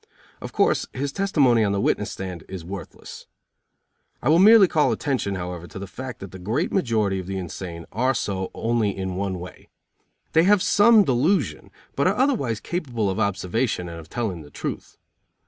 [0.41, 3.27] Of course, his testimony on the witness stand is worthless.
[4.19, 7.37] I will merely call attention, however, to the fact that the great majority of the
[7.37, 9.69] insane are so only in one way.
[10.33, 14.97] They have some delusion, but are otherwise capable of observation and of telling the truth.